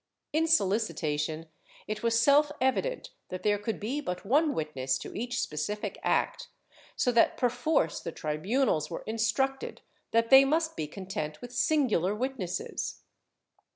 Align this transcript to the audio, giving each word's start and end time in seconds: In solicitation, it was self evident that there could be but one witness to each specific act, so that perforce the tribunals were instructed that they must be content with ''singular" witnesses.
In 0.33 0.47
solicitation, 0.47 1.45
it 1.87 2.01
was 2.01 2.19
self 2.19 2.51
evident 2.59 3.11
that 3.29 3.43
there 3.43 3.59
could 3.59 3.79
be 3.79 4.01
but 4.01 4.25
one 4.25 4.55
witness 4.55 4.97
to 4.97 5.13
each 5.15 5.39
specific 5.39 5.99
act, 6.01 6.47
so 6.95 7.11
that 7.11 7.37
perforce 7.37 7.99
the 7.99 8.11
tribunals 8.11 8.89
were 8.89 9.03
instructed 9.05 9.81
that 10.09 10.31
they 10.31 10.43
must 10.43 10.75
be 10.75 10.87
content 10.87 11.39
with 11.39 11.51
''singular" 11.51 12.17
witnesses. 12.17 13.03